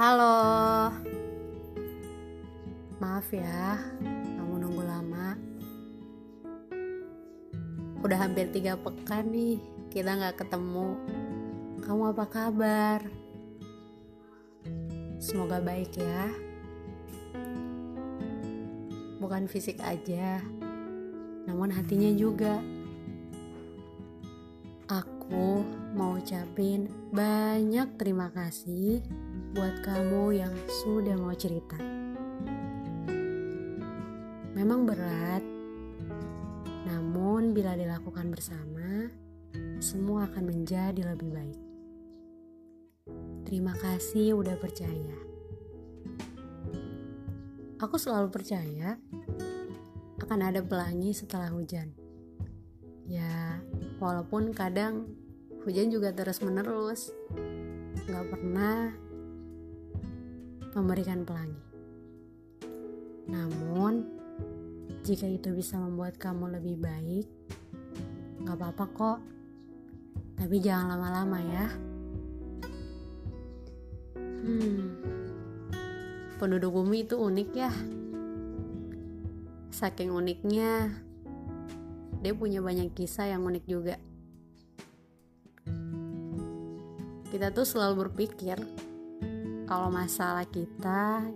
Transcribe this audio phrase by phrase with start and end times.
[0.00, 0.88] Halo.
[3.04, 5.36] Maaf ya Kamu nunggu lama.
[8.00, 9.60] Udah hampir tiga pekan nih
[9.92, 10.96] Kita gak ketemu.
[11.84, 13.04] Kamu apa kabar?
[15.20, 16.32] Semoga baik ya.
[19.20, 20.40] Bukan fisik aja
[21.44, 22.56] Namun hatinya juga.
[24.88, 25.60] Aku
[25.92, 29.04] mau ucapin banyak terima kasih
[29.50, 31.74] buat kamu yang sudah mau cerita.
[34.54, 35.42] Memang berat,
[36.86, 39.10] namun bila dilakukan bersama,
[39.82, 41.60] semua akan menjadi lebih baik.
[43.42, 45.18] Terima kasih udah percaya.
[47.82, 49.02] Aku selalu percaya
[50.22, 51.90] akan ada pelangi setelah hujan.
[53.10, 53.58] Ya,
[53.98, 55.10] walaupun kadang
[55.66, 57.10] hujan juga terus menerus,
[58.06, 59.09] gak pernah
[60.74, 61.62] memberikan pelangi.
[63.30, 64.06] Namun,
[65.06, 67.26] jika itu bisa membuat kamu lebih baik,
[68.44, 69.18] gak apa-apa kok.
[70.38, 71.66] Tapi jangan lama-lama ya.
[74.40, 74.96] Hmm,
[76.40, 77.72] penduduk bumi itu unik ya.
[79.70, 80.90] Saking uniknya,
[82.20, 83.96] dia punya banyak kisah yang unik juga.
[87.30, 88.58] Kita tuh selalu berpikir
[89.70, 91.30] kalau masalah kita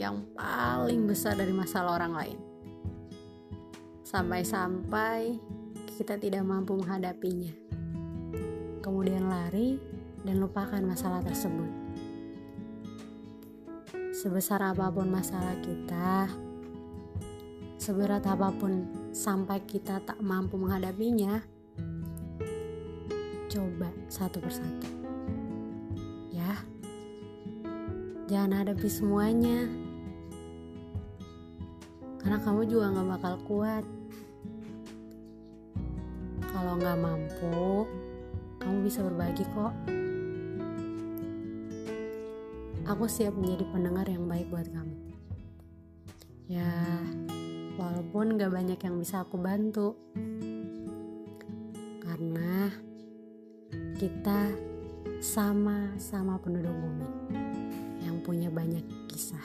[0.00, 2.38] yang paling besar dari masalah orang lain.
[4.00, 5.36] Sampai-sampai
[5.84, 7.52] kita tidak mampu menghadapinya.
[8.80, 9.76] Kemudian lari
[10.24, 11.68] dan lupakan masalah tersebut.
[14.16, 16.32] Sebesar apa pun masalah kita,
[17.76, 21.44] seberat apa pun sampai kita tak mampu menghadapinya,
[23.52, 24.99] coba satu persatu.
[28.30, 29.66] Jangan hadapi semuanya.
[32.22, 33.84] Karena kamu juga gak bakal kuat.
[36.46, 37.90] Kalau gak mampu
[38.62, 39.74] kamu bisa berbagi kok.
[42.86, 44.96] Aku siap menjadi pendengar yang baik buat kamu.
[46.46, 46.70] Ya
[47.82, 49.98] walaupun gak banyak yang bisa aku bantu.
[51.98, 52.70] Karena
[53.98, 54.54] kita
[55.18, 57.49] sama-sama penduduk bumi
[58.30, 59.42] punya banyak kisah.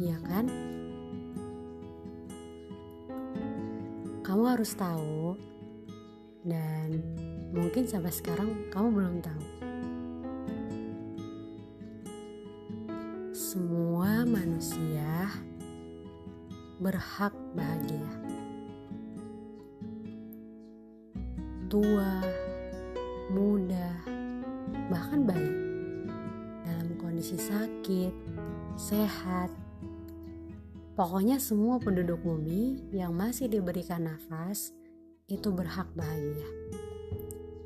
[0.00, 0.48] Iya kan?
[4.24, 5.36] Kamu harus tahu
[6.48, 7.04] dan
[7.52, 9.44] mungkin sampai sekarang kamu belum tahu.
[13.36, 15.28] Semua manusia
[16.80, 18.08] berhak bahagia.
[21.68, 22.24] Tua,
[23.28, 23.92] muda,
[24.88, 25.67] bahkan bayi
[27.18, 28.14] kondisi sakit,
[28.78, 29.50] sehat.
[30.94, 34.70] Pokoknya semua penduduk bumi yang masih diberikan nafas
[35.26, 36.46] itu berhak bahagia.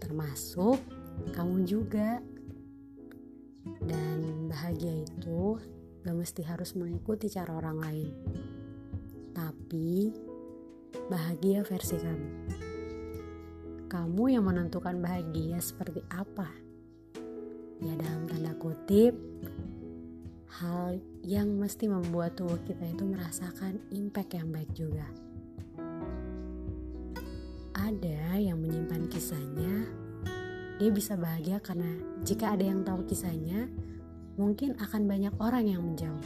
[0.00, 0.80] Termasuk
[1.36, 2.24] kamu juga.
[3.84, 5.60] Dan bahagia itu
[6.00, 8.16] gak mesti harus mengikuti cara orang lain.
[9.36, 10.08] Tapi
[11.12, 12.32] bahagia versi kamu.
[13.92, 16.48] Kamu yang menentukan bahagia seperti apa.
[17.84, 19.33] Ya dalam tanda kutip,
[20.62, 25.06] hal yang mesti membuat tubuh kita itu merasakan impact yang baik juga.
[27.74, 29.90] Ada yang menyimpan kisahnya,
[30.78, 31.90] dia bisa bahagia karena
[32.22, 33.66] jika ada yang tahu kisahnya,
[34.38, 36.22] mungkin akan banyak orang yang menjauh.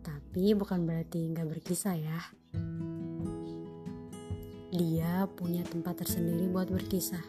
[0.00, 2.20] Tapi bukan berarti nggak berkisah ya.
[4.72, 7.24] Dia punya tempat tersendiri buat berkisah.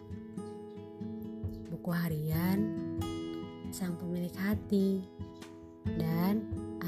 [1.68, 2.60] Buku harian,
[3.76, 5.04] sang pemilik hati,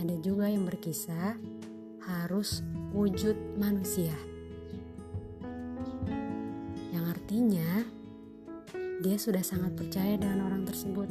[0.01, 1.37] ada juga yang berkisah
[2.09, 4.17] harus wujud manusia.
[6.89, 7.85] Yang artinya
[9.05, 11.05] dia sudah sangat percaya dengan orang tersebut.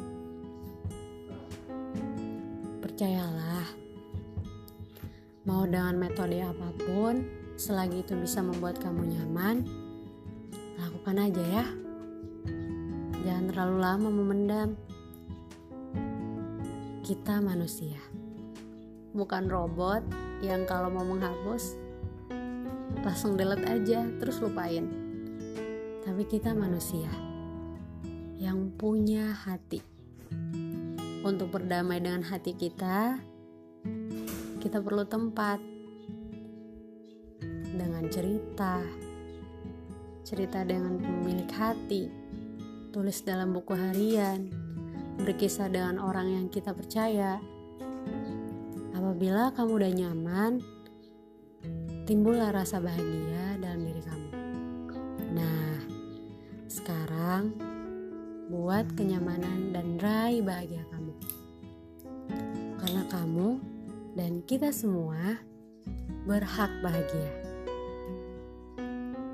[2.83, 3.67] Percayalah,
[5.47, 7.23] mau dengan metode apa pun,
[7.55, 9.63] selagi itu bisa membuat kamu nyaman,
[10.83, 11.67] lakukan aja ya.
[13.23, 14.75] Jangan terlalu lama memendam
[17.07, 17.99] kita manusia,
[19.11, 20.03] bukan robot
[20.41, 21.77] yang kalau mau menghapus
[23.03, 24.87] langsung delete aja terus lupain.
[26.05, 27.09] Tapi kita manusia
[28.41, 29.85] yang punya hati.
[31.21, 33.21] Untuk berdamai dengan hati kita,
[34.57, 35.61] kita perlu tempat
[37.77, 38.81] dengan cerita,
[40.25, 42.09] cerita dengan pemilik hati,
[42.89, 44.49] tulis dalam buku harian,
[45.21, 47.37] berkisah dengan orang yang kita percaya.
[49.11, 50.53] Apabila kamu udah nyaman,
[52.07, 54.31] timbullah rasa bahagia dalam diri kamu.
[55.35, 55.83] Nah,
[56.71, 57.51] sekarang
[58.55, 61.11] buat kenyamanan dan raih bahagia kamu.
[62.79, 63.59] Karena kamu
[64.15, 65.43] dan kita semua
[66.23, 67.35] berhak bahagia.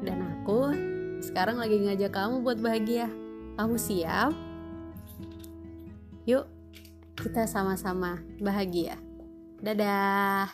[0.00, 0.73] Dan aku
[1.20, 3.12] sekarang lagi ngajak kamu buat bahagia.
[3.61, 4.32] Kamu siap?
[6.25, 6.49] Yuk,
[7.20, 9.05] kita sama-sama bahagia.
[9.60, 10.52] Dadah.